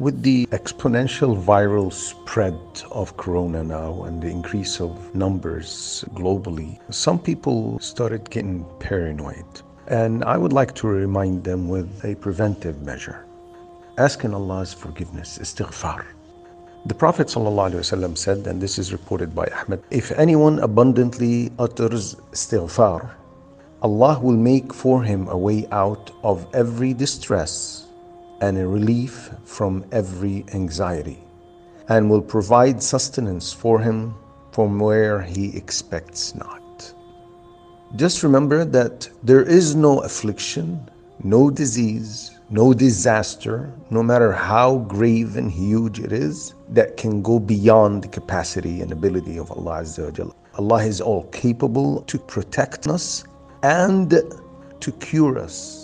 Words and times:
With 0.00 0.22
the 0.22 0.46
exponential 0.46 1.40
viral 1.40 1.92
spread 1.92 2.58
of 2.90 3.16
corona 3.16 3.62
now 3.62 4.02
and 4.02 4.20
the 4.20 4.26
increase 4.26 4.80
of 4.80 5.14
numbers 5.14 6.04
globally, 6.14 6.80
some 6.90 7.16
people 7.16 7.78
started 7.78 8.28
getting 8.28 8.66
paranoid. 8.80 9.46
And 9.86 10.24
I 10.24 10.36
would 10.36 10.52
like 10.52 10.74
to 10.76 10.88
remind 10.88 11.44
them 11.44 11.68
with 11.68 12.04
a 12.04 12.16
preventive 12.16 12.82
measure 12.82 13.24
asking 13.96 14.34
Allah's 14.34 14.74
forgiveness, 14.74 15.38
istighfar. 15.38 16.04
The 16.86 16.94
Prophet 16.94 17.28
ﷺ 17.28 18.18
said, 18.18 18.48
and 18.48 18.60
this 18.60 18.80
is 18.80 18.92
reported 18.92 19.32
by 19.32 19.46
Ahmed, 19.46 19.80
if 19.92 20.10
anyone 20.18 20.58
abundantly 20.58 21.52
utters 21.60 22.16
istighfar, 22.32 23.12
Allah 23.80 24.18
will 24.20 24.36
make 24.36 24.74
for 24.74 25.04
him 25.04 25.28
a 25.28 25.38
way 25.38 25.68
out 25.70 26.10
of 26.24 26.48
every 26.52 26.92
distress 26.92 27.86
and 28.40 28.58
a 28.58 28.66
relief 28.66 29.30
from 29.44 29.84
every 29.92 30.44
anxiety, 30.52 31.22
and 31.88 32.10
will 32.10 32.22
provide 32.22 32.82
sustenance 32.82 33.52
for 33.52 33.80
him 33.80 34.14
from 34.52 34.78
where 34.78 35.20
he 35.20 35.56
expects 35.56 36.34
not. 36.34 36.94
Just 37.96 38.22
remember 38.22 38.64
that 38.64 39.08
there 39.22 39.42
is 39.42 39.74
no 39.74 40.00
affliction, 40.00 40.90
no 41.22 41.50
disease, 41.50 42.38
no 42.50 42.74
disaster, 42.74 43.72
no 43.90 44.02
matter 44.02 44.32
how 44.32 44.78
grave 44.78 45.36
and 45.36 45.50
huge 45.50 46.00
it 46.00 46.12
is, 46.12 46.54
that 46.70 46.96
can 46.96 47.22
go 47.22 47.38
beyond 47.38 48.02
the 48.02 48.08
capacity 48.08 48.80
and 48.80 48.92
ability 48.92 49.38
of 49.38 49.50
Allah 49.50 49.82
Azza 49.82 50.34
Allah 50.56 50.84
is 50.84 51.00
all 51.00 51.24
capable 51.24 52.02
to 52.02 52.18
protect 52.18 52.86
us 52.86 53.24
and 53.62 54.22
to 54.80 54.92
cure 54.92 55.38
us 55.38 55.83